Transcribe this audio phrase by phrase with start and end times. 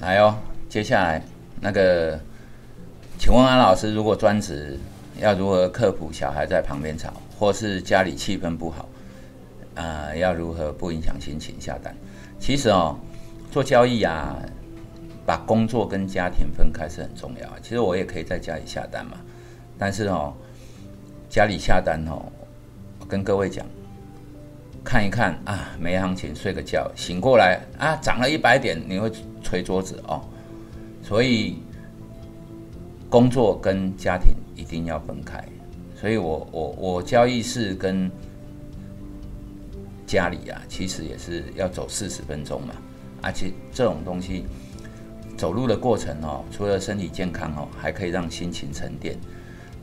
[0.00, 0.34] 来哦，
[0.66, 1.22] 接下来
[1.60, 2.18] 那个，
[3.18, 4.78] 请问安老师，如果专职
[5.18, 8.88] 要如何克服小孩在旁边吵，或是家里气氛不好，
[9.74, 11.94] 呃，要如何不影响心情下单？
[12.38, 12.96] 其实哦，
[13.50, 14.38] 做交易啊，
[15.26, 17.46] 把工作跟家庭分开是很重要。
[17.60, 19.18] 其实我也可以在家里下单嘛，
[19.78, 20.32] 但是哦，
[21.28, 22.24] 家里下单哦，
[22.98, 23.66] 我跟各位讲。
[24.82, 29.12] 看一看啊，没行情，睡个觉，醒过来啊，涨了一百点，你会
[29.42, 30.22] 捶桌子哦。
[31.02, 31.56] 所以
[33.08, 35.44] 工作跟家庭一定要分开。
[35.96, 38.10] 所以我我我交易室跟
[40.06, 42.74] 家里啊，其实也是要走四十分钟嘛。
[43.22, 44.44] 而且这种东西
[45.36, 49.18] 走路的过程哦，除了身体健康哦，还可以让心情沉淀。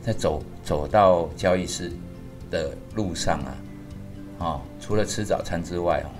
[0.00, 1.92] 在走走到交易室
[2.50, 3.56] 的路上啊。
[4.38, 6.10] 哦，除了吃早餐之外哦，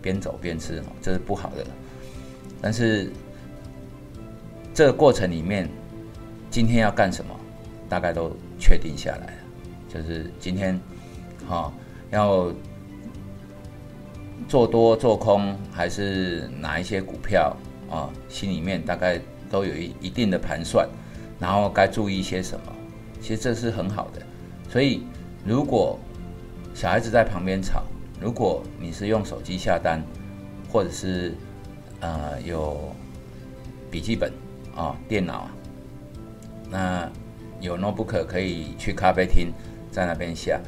[0.00, 1.66] 边走边吃哦，这是不好的。
[2.62, 3.10] 但是
[4.72, 5.68] 这个过程里面，
[6.48, 7.34] 今天要干什么，
[7.88, 9.32] 大概都确定下来了。
[9.88, 10.80] 就是今天，
[11.46, 11.70] 哈，
[12.10, 12.50] 要
[14.48, 17.54] 做多做空，还是哪一些股票
[17.90, 18.08] 啊？
[18.28, 20.88] 心里面大概都有一一定的盘算，
[21.38, 22.72] 然后该注意一些什么？
[23.20, 24.22] 其实这是很好的。
[24.70, 25.02] 所以
[25.44, 25.98] 如果
[26.74, 27.82] 小孩子在旁边吵，
[28.20, 30.02] 如果你是用手机下单，
[30.70, 31.34] 或者是
[32.02, 32.94] 呃有
[33.90, 34.30] 笔记本
[34.76, 35.54] 啊电脑啊，
[36.68, 37.10] 那
[37.60, 39.52] 有 notebook 可以去咖啡厅
[39.90, 40.60] 在那边下，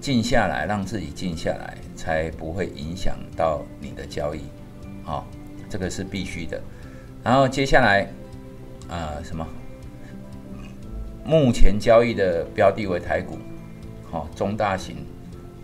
[0.00, 4.42] 静下来，让自己静下来，才不会影响到你的交易，
[5.04, 5.26] 好，
[5.68, 6.58] 这个是必须的。
[7.22, 8.08] 然后接下来
[8.88, 9.46] 啊什么？
[11.24, 13.36] 目前交易的标的为台股，
[14.10, 14.96] 好中大型。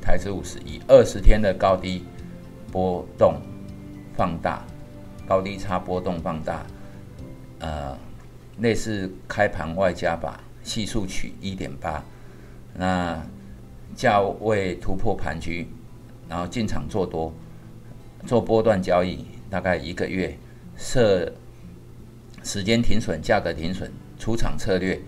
[0.01, 2.05] 台指五十以二十天的高低
[2.71, 3.41] 波动
[4.17, 4.65] 放大，
[5.27, 6.65] 高低差波动放大，
[7.59, 7.99] 呃，
[8.61, 12.05] 类似开盘外加把系数取一点八，
[12.75, 13.21] 那
[13.95, 15.67] 价位突破盘区，
[16.29, 17.33] 然后进场做多，
[18.25, 20.37] 做波段交易，大概一个月
[20.77, 21.33] 设
[22.43, 25.01] 时间停损，价格停损，出场策略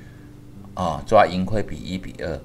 [0.74, 2.40] 啊，抓盈亏比一比二，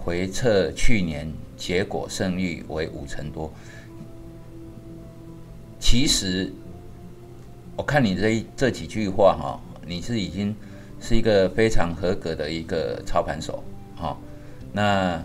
[0.00, 1.32] 回测去年。
[1.58, 3.52] 结果胜率为五成多。
[5.80, 6.52] 其实，
[7.78, 10.52] 我看你这这几句话哈，你是已经
[11.00, 13.62] 是一个非常合格的一个操盘手
[13.94, 14.18] 哈。
[14.72, 15.22] 那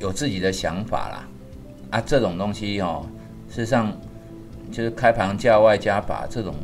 [0.00, 1.28] 有自己的想法啦，
[1.90, 3.06] 啊，这种东西哦，
[3.48, 3.96] 事实上
[4.72, 6.56] 就是开盘价外加把这种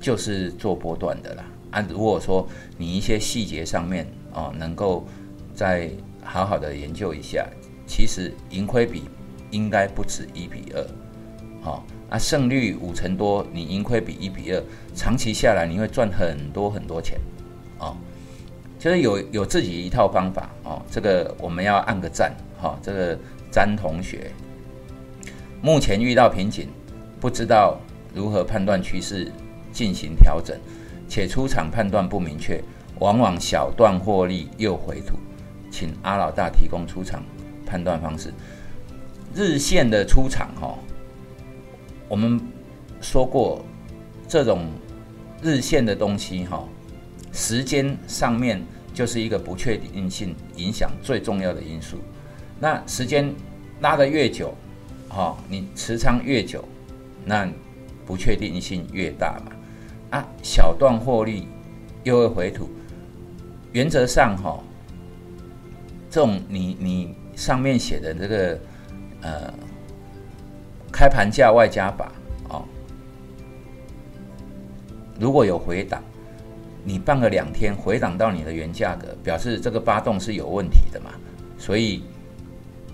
[0.00, 1.44] 就是做波段的啦。
[1.72, 2.46] 啊，如果说
[2.78, 5.04] 你一些细节上面哦，能够
[5.52, 5.90] 再
[6.22, 7.44] 好好的研究一下。
[7.88, 9.02] 其实盈亏比
[9.50, 10.86] 应该不止一比二，
[11.60, 14.62] 好啊，胜率五成多，你盈亏比一比二，
[14.94, 17.18] 长期下来你会赚很多很多钱，
[17.78, 17.96] 哦，
[18.78, 23.18] 就是有有自己一套方法哦，这个我们要按个赞，哈，这个
[23.50, 24.30] 詹同学，
[25.60, 26.68] 目前遇到瓶颈，
[27.20, 27.80] 不知道
[28.14, 29.30] 如何判断趋势
[29.72, 30.56] 进行调整，
[31.08, 32.62] 且出场判断不明确，
[33.00, 35.16] 往往小段获利又回吐，
[35.70, 37.22] 请阿老大提供出场。
[37.68, 38.32] 判断方式，
[39.34, 40.78] 日线的出场哈，
[42.08, 42.40] 我们
[43.00, 43.64] 说过，
[44.28, 44.68] 这种
[45.42, 46.64] 日线的东西哈，
[47.32, 48.62] 时间上面
[48.94, 51.96] 就是一个不确定性影响最重要的因素。
[52.58, 53.32] 那时间
[53.80, 54.54] 拉得越久，
[55.08, 56.64] 哈，你持仓越久，
[57.24, 57.48] 那
[58.04, 59.52] 不确定性越大嘛。
[60.10, 61.48] 啊，小段获利
[62.04, 62.70] 又会回吐，
[63.72, 64.58] 原则上哈，
[66.10, 67.14] 这种你你。
[67.36, 68.58] 上面写的这个
[69.20, 69.52] 呃
[70.96, 72.10] 开盘价外加把
[72.48, 72.64] 哦，
[75.20, 76.02] 如果有回档，
[76.84, 81.10] 你办个两天回档到你的原价格，表示这个发动是有问题的嘛，
[81.58, 82.02] 所以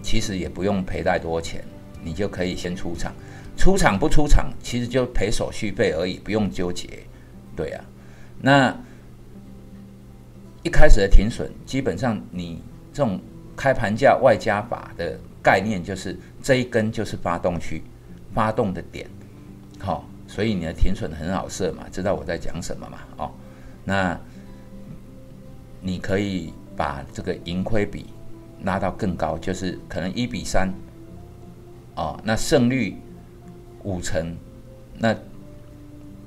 [0.03, 1.65] 其实也不用赔太多钱，
[2.03, 3.13] 你就可以先出场。
[3.57, 6.89] 出场不出场，其实就赔手续费而已，不用纠结。
[7.55, 7.85] 对啊，
[8.41, 8.77] 那
[10.65, 12.61] 一开始的停损，基本上你
[12.93, 13.21] 这种。
[13.55, 17.83] 开盘价外加法的概念就是这一根就是发动区，
[18.35, 19.09] 发动的点，
[19.79, 22.99] 好，所以你的停损很好设嘛，知道我在讲什么嘛？
[23.17, 23.31] 哦，
[23.85, 24.19] 那
[25.81, 28.07] 你可以把这个盈亏比
[28.65, 30.73] 拉到更高，就是可能一比三，
[31.95, 32.97] 哦，那胜率
[33.83, 34.37] 五成，
[34.99, 35.15] 那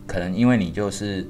[0.05, 1.27] 可能因为你就是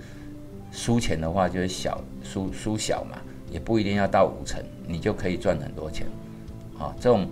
[0.72, 3.18] 输钱的话就是小输输小嘛。
[3.52, 6.06] 也不一定要到五成，你就可以赚很多钱，
[6.78, 7.26] 啊，这种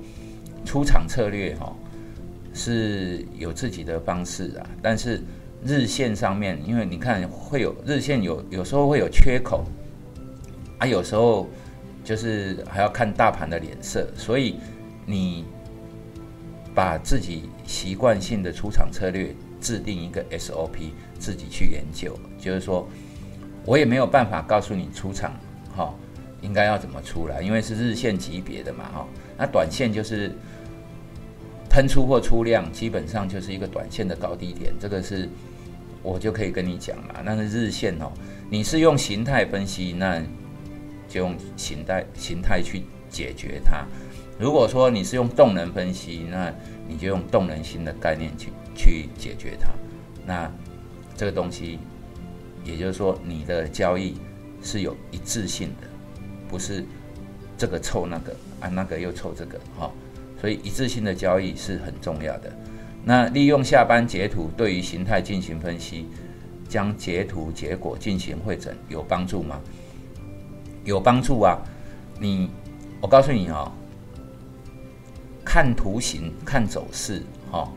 [0.63, 1.75] 出场策略哈
[2.53, 4.69] 是有自己的方式啊。
[4.81, 5.21] 但是
[5.65, 9.65] 日线上面，因为你看会有日线有有时候会有缺口，
[10.77, 11.49] 啊，有时候
[12.03, 14.55] 就是还要看大盘的脸色，所以
[15.05, 15.45] 你
[16.75, 22.87] 把自己习惯性的出场策略制定一个 SOP，自己去研究，就是说
[23.65, 25.31] 我也没有办法告诉你出场
[25.75, 25.93] 哈
[26.41, 29.07] 应该要怎么出来，因为是日线级别的嘛哈，
[29.37, 30.31] 那短线就是
[31.73, 35.27] 喷出或出量，基本上就是一个短线的高低点，这个是。
[36.03, 38.11] 我就可以跟你讲了，那个日线哦，
[38.49, 40.21] 你是用形态分析，那
[41.07, 43.85] 就用形态形态去解决它。
[44.37, 46.53] 如果说你是用动能分析，那
[46.89, 49.69] 你就用动能性的概念去去解决它。
[50.25, 50.51] 那
[51.15, 51.79] 这个东西，
[52.65, 54.17] 也就是说，你的交易
[54.61, 55.87] 是有一致性的，
[56.49, 56.83] 不是
[57.57, 59.89] 这个凑那个啊，那个又凑这个哈。
[60.43, 62.51] 所以一致性的交易是很重要的。
[63.01, 66.05] 那利用下班截图对于形态进行分析，
[66.67, 69.61] 将截图结果进行会诊有帮助吗？
[70.83, 71.57] 有帮助啊！
[72.19, 72.49] 你，
[72.99, 73.71] 我告诉你哦，
[75.45, 77.71] 看图形看走势，哈，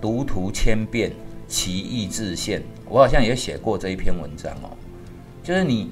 [0.00, 1.12] 读图千遍，
[1.46, 2.62] 其义自现。
[2.88, 4.74] 我好像也写过这一篇文章哦，
[5.42, 5.90] 就是你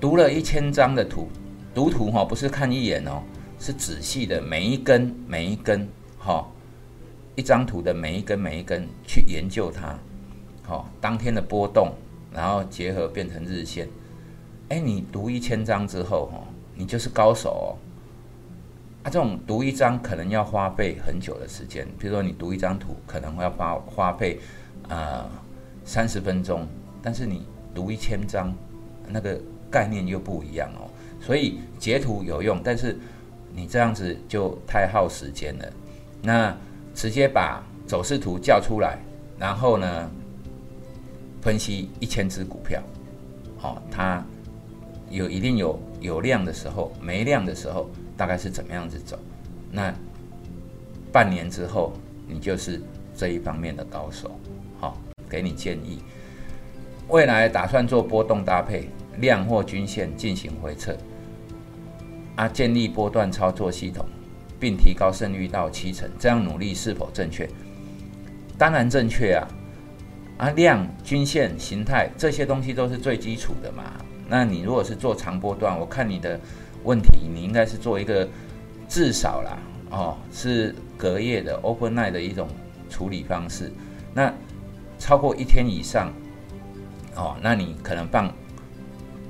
[0.00, 1.26] 读了一千张的图，
[1.74, 3.24] 读图哈不是看一眼哦，
[3.62, 5.88] 是仔细的每一根每一根
[6.18, 6.44] 哈。
[7.36, 9.96] 一张图的每一根每一根去研究它，
[10.64, 11.92] 好，当天的波动，
[12.32, 13.88] 然后结合变成日线。
[14.68, 16.44] 哎，你读一千张之后，哦，
[16.74, 17.66] 你就是高手哦。
[19.04, 24.40] 啊，这种读一张可能要花费很久的时间，比如说你读一张图可能会要花花费
[24.88, 25.30] 啊
[25.84, 26.66] 三十分钟，
[27.00, 28.52] 但是你读一千张，
[29.08, 30.90] 那个概念又不一样哦。
[31.20, 32.98] 所以截图有用，但是
[33.54, 35.72] 你这样子就太耗时间了。
[36.22, 36.56] 那
[36.94, 38.98] 直接把走势图叫出来，
[39.38, 40.10] 然后呢，
[41.40, 42.82] 分析一千只股票，
[43.58, 44.24] 好，它
[45.10, 49.18] 有一定有有量的时候，没量的时候，大概是怎么样子走？
[49.70, 49.92] 那
[51.10, 51.92] 半年之后，
[52.26, 52.80] 你就是
[53.16, 54.30] 这一方面的高手，
[54.78, 54.96] 好，
[55.28, 56.02] 给你建议。
[57.08, 58.88] 未来打算做波动搭配，
[59.18, 60.96] 量或均线进行回撤，
[62.36, 64.06] 啊，建立波段操作系统。
[64.60, 67.48] 并提高胜率到七成，这样努力是否正确？
[68.56, 69.48] 当然正确啊！
[70.38, 73.82] 啊，量、均线、形态这些东西都是最基础的嘛。
[74.28, 76.38] 那你如果是做长波段，我看你的
[76.84, 78.28] 问题，你应该是做一个
[78.88, 79.58] 至少啦，
[79.90, 82.46] 哦，是隔夜的 open night 的一种
[82.88, 83.72] 处理方式。
[84.14, 84.32] 那
[84.96, 86.12] 超过一天以上，
[87.16, 88.32] 哦，那你可能放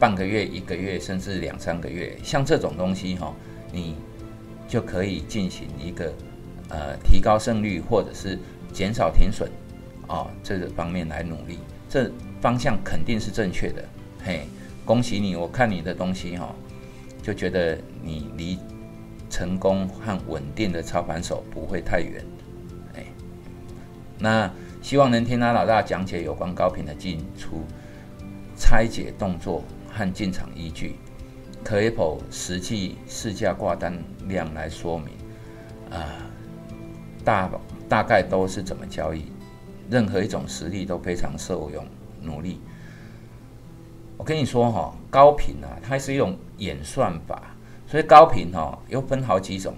[0.02, 3.32] 半个月、一个月，甚至两三个月，像这种东西哈，
[3.70, 3.94] 你。
[4.68, 6.10] 就可以进行一个
[6.70, 8.38] 呃提高胜率或者是
[8.72, 9.50] 减少停损
[10.08, 11.58] 啊这个方面来努力，
[11.90, 12.10] 这
[12.40, 13.84] 方向肯定是正确的。
[14.24, 14.46] 嘿，
[14.86, 15.36] 恭喜你！
[15.36, 16.54] 我看你的东西哈，
[17.22, 18.58] 就觉得你离
[19.28, 22.24] 成功和稳定的操盘手不会太远。
[22.94, 23.04] 哎，
[24.18, 24.50] 那
[24.80, 27.62] 希望能听他老大讲解有关高频的进出、
[28.56, 29.62] 拆解动作
[29.92, 30.96] 和进场依据。
[31.62, 33.96] 可以否实际市价挂单
[34.26, 35.08] 量来说明？
[35.90, 36.02] 啊，
[37.24, 37.50] 大
[37.88, 39.26] 大概都是怎么交易？
[39.88, 41.86] 任何一种实力都非常受用，
[42.20, 42.60] 努力。
[44.16, 47.54] 我跟你说哈，高频啊，它是一种演算法，
[47.86, 49.74] 所以高频哈又分好几种，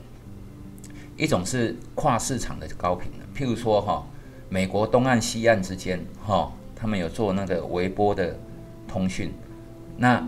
[1.16, 4.06] 一种是跨市场的高频譬如说哈，
[4.48, 8.38] 美国东岸西岸之间哈，他们有做那个微波的
[8.86, 9.32] 通讯，
[9.96, 10.26] 那。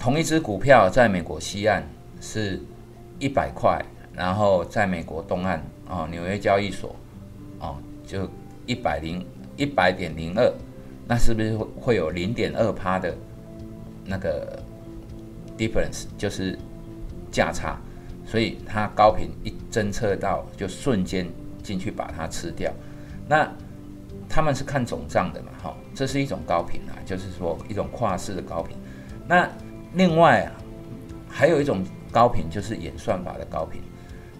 [0.00, 1.80] 同一只股票在美国西岸
[2.20, 2.60] 是
[3.20, 3.80] 一百块，
[4.12, 6.96] 然后在美国东岸啊，纽约交易所
[7.60, 8.28] 啊，就
[8.66, 9.24] 一百零
[9.56, 10.52] 一百点零二，
[11.06, 13.16] 那是不是会会有零点二趴的
[14.04, 14.60] 那个
[15.56, 16.58] difference，就是
[17.30, 17.78] 价差？
[18.26, 21.28] 所以它高频一侦测到，就瞬间
[21.62, 22.72] 进去把它吃掉。
[23.28, 23.48] 那
[24.28, 25.52] 他们是看总账的嘛？
[25.62, 28.76] 哈，这是一种高频啊，就是说一种跨市的高频。
[29.26, 29.48] 那
[29.94, 30.52] 另外啊，
[31.28, 33.80] 还有一种高频就是演算法的高频。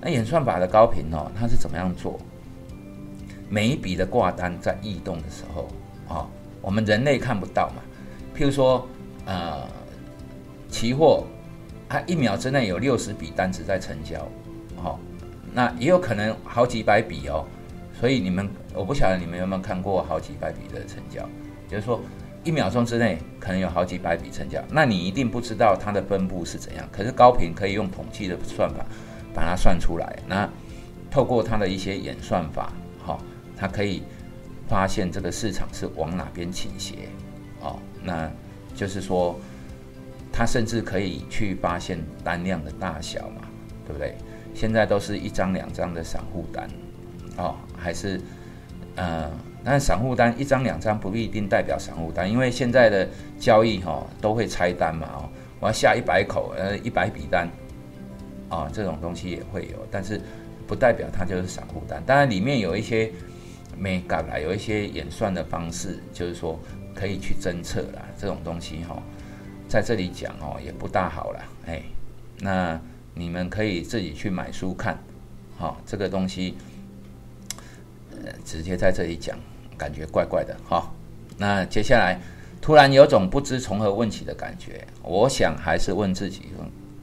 [0.00, 2.18] 那演算法的高频哦，它是怎么样做？
[3.48, 5.68] 每一笔的挂单在异动的时候
[6.08, 6.26] 啊，
[6.60, 7.82] 我们人类看不到嘛。
[8.34, 8.86] 譬如说，
[9.26, 9.68] 呃，
[10.68, 11.24] 期货
[11.88, 14.26] 它一秒之内有六十笔单子在成交，
[14.82, 14.98] 哦，
[15.52, 17.44] 那也有可能好几百笔哦。
[18.00, 21.22] 所以你们，我不晓得你们有没有看过好几百笔的成交，
[21.72, 22.00] 就是说。
[22.44, 26.84] 一秒钟之内可能有好几百笔成交，那你一定不知道它的分布是怎样。
[26.90, 28.84] 可是高频可以用统计的算法
[29.32, 30.18] 把它算出来。
[30.26, 30.50] 那
[31.08, 33.22] 透过它的一些演算法，好，
[33.56, 34.02] 它可以
[34.66, 37.08] 发现这个市场是往哪边倾斜，
[37.60, 38.28] 哦，那
[38.74, 39.38] 就是说，
[40.32, 43.42] 他甚至可以去发现单量的大小嘛，
[43.86, 44.16] 对不对？
[44.52, 46.68] 现在都是一张两张的散户单，
[47.36, 48.20] 哦，还是，
[48.96, 49.30] 呃，
[49.64, 55.28] 但散户单一张两张不一定代表散户单，因为现在的交易哈都会拆单嘛，哦，
[55.60, 57.48] 我要下一百口，呃，一百笔单，
[58.48, 60.20] 啊，这种东西也会有，但是
[60.66, 63.10] 不代表它就是散户单，当然里面有一些
[63.78, 66.58] 美感啦，有一些演算的方式，就是说
[66.94, 69.02] 可以去侦测啦，这种东西哈，
[69.68, 71.82] 在这里讲哦也不大好了，哎，
[72.40, 72.80] 那。
[73.14, 74.98] 你们可以自己去买书看，
[75.58, 76.54] 好，这个东西，
[78.10, 79.38] 呃，直接在这里讲，
[79.82, 80.88] 感觉怪怪的哈。
[81.36, 82.20] 那接下来
[82.60, 86.42] 突然有种不知从何问起的感觉，我想还是问自己，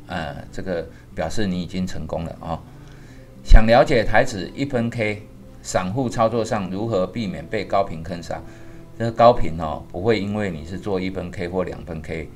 [0.08, 2.58] 呃，这个表示你已经成功了啊。
[3.44, 5.24] 想了解台子一分 K
[5.62, 8.42] 散户操作上如何避免被高频坑杀？
[8.98, 12.30] 这个高频哦，不会因为你是做一分 K 或两分 K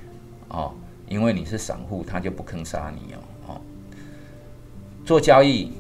[0.50, 0.74] 哦，
[1.08, 3.62] 因为你是散户，他就不坑杀你哦。
[5.06, 5.72] 做交易，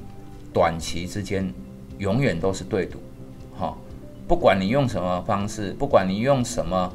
[0.53, 1.53] 短期之间
[1.97, 2.99] 永远都是对赌，
[4.33, 6.91] 不管你用什么方式，不管你用什么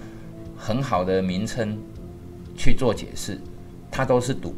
[0.57, 1.79] 很好的名称
[2.57, 3.39] 去做解释，
[3.93, 4.57] 它都是赌。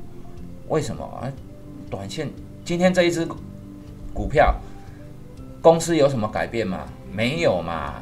[0.68, 1.28] 为什么啊？
[1.90, 2.30] 短线
[2.64, 3.28] 今天这一只
[4.14, 4.54] 股票，
[5.60, 6.87] 公司有什么改变吗？
[7.12, 7.96] 没有嘛？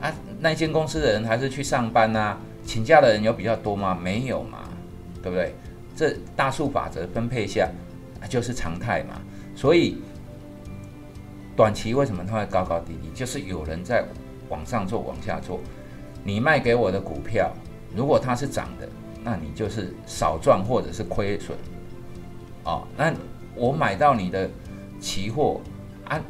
[0.00, 0.10] 啊，
[0.40, 2.34] 那间公司的人还是去上班呐？
[2.64, 3.94] 请假的人有比较多吗？
[3.94, 4.60] 没有嘛？
[5.22, 5.54] 对不对？
[5.94, 7.68] 这大数法则分配下。
[8.26, 9.20] 就是常态嘛，
[9.54, 9.98] 所以
[11.58, 13.10] 短期为什么它会高高低低？
[13.12, 14.04] 就是有人在
[14.48, 15.58] 往上做，往下做。
[16.22, 17.52] 你卖给我的股票，
[17.96, 18.88] 如果它是涨的，
[19.24, 21.58] 那你就是少赚或者是亏损。
[22.62, 23.12] 哦，那
[23.56, 24.48] 我买到你的
[25.00, 25.60] 期货
[26.04, 26.20] 啊，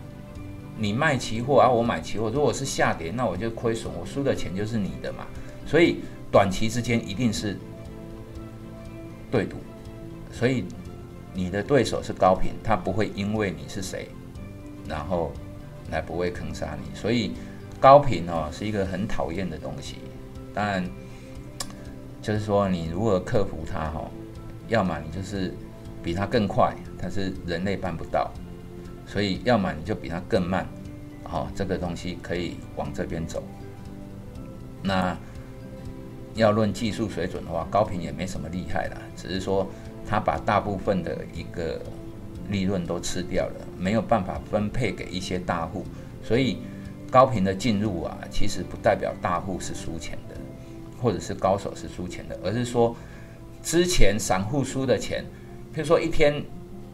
[0.78, 5.26] 你卖期货啊，我买期货，如果是下跌，那我就亏损，我输的钱就是你的嘛。
[5.66, 5.98] 所以
[6.32, 7.54] 短期之间一定是
[9.30, 9.58] 对赌，
[10.32, 10.64] 所以。
[11.34, 14.08] 你的对手是高频，他不会因为你是谁，
[14.88, 15.30] 然后
[15.90, 16.94] 来不会坑杀你。
[16.94, 17.32] 所以
[17.78, 19.96] 高频哦是一个很讨厌的东西。
[20.54, 20.84] 当然，
[22.22, 24.10] 就是说你如何克服它哈，
[24.68, 25.54] 要么你就是
[26.02, 28.30] 比它更快，但是人类办不到；
[29.06, 30.66] 所以要么你就比它更慢，
[31.24, 33.42] 好，这个东西可以往这边走。
[34.82, 35.16] 那
[36.34, 39.66] 要论技术水准的话，高频也没什么厉害了，只是说。
[40.10, 41.78] 他把大部分的一个
[42.50, 45.84] 利润都吃掉了，没有办法分配给一些大户，
[46.22, 46.58] 所以
[47.10, 50.34] 高频的进入啊，其实不代表大户是输钱的，
[51.00, 52.94] 或者是高手是输钱的，而是说
[53.62, 55.24] 之前散户输的钱，
[55.72, 56.42] 比如说一天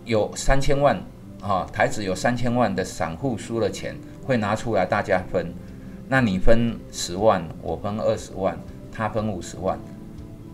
[0.05, 0.97] 有三千万
[1.41, 5.53] 啊，台子有三千万的散户输了钱，会拿出来大家分，
[6.09, 8.59] 那你分十万，我分二十万，
[8.93, 9.79] 他分五十万。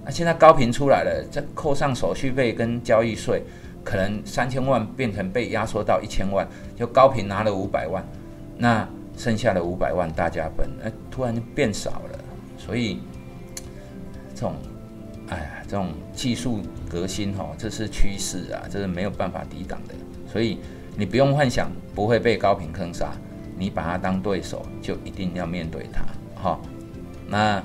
[0.04, 3.42] 那现在高频出来了，再扣上手续费跟交易税，
[3.84, 6.46] 可能三千万变成被压缩到一千万，
[6.76, 8.04] 就高频拿了五百万，
[8.56, 12.18] 那剩下的五百万大家分，哎，突然就变少了。
[12.56, 13.00] 所以
[14.34, 14.54] 这种，
[15.28, 19.94] 哎呀，这种技术革新哈，这是趋势啊，这是没有办法抵挡的。
[20.30, 20.58] 所以
[20.96, 23.12] 你不用幻想不会被高频坑杀，
[23.58, 26.04] 你把它当对手，就一定要面对它，
[26.42, 26.60] 哈，
[27.28, 27.62] 那。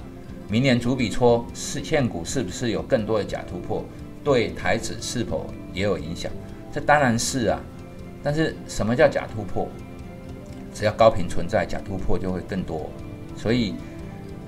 [0.48, 3.84] 明年主笔戳是现股是不是有更多的假突破？
[4.24, 6.32] 对台指是否也有影响？
[6.72, 7.62] 这当然是啊。
[8.24, 9.68] 但是什么叫假突破？
[10.74, 12.90] 只要高频存在，假突破就会更多。
[13.38, 13.76] 所以，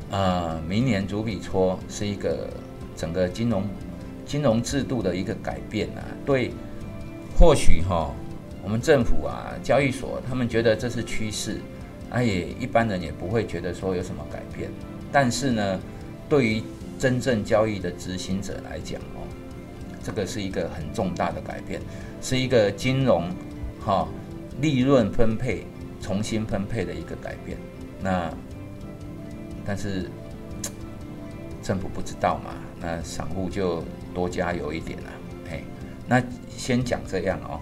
[0.10, 2.50] 呃，明年主笔戳是一个
[2.96, 3.64] 整个金融
[4.26, 6.02] 金融制度的一个改变啊。
[6.26, 6.52] 对，
[7.38, 8.12] 或许哈，
[8.64, 11.58] 我们政府啊，交易所他们觉得这是趋势，
[12.10, 14.72] 那也一般人也不会觉得说有什么改变。
[15.12, 15.80] 但是呢，
[16.28, 16.64] 对于
[16.98, 19.27] 真正交易的执行者来讲哦，
[20.08, 21.82] 这个是一个很重大的改变，
[22.22, 23.30] 是一个金融
[23.86, 24.08] 哈
[24.62, 25.66] 利润分配
[26.00, 27.58] 重新分配的一个改变。
[28.02, 28.34] 那
[29.66, 30.10] 但是
[31.62, 33.84] 政府不知道嘛，那散户就
[34.14, 35.12] 多加油一点了。
[35.52, 35.66] 嘿，
[36.08, 37.60] 那先讲这样哦。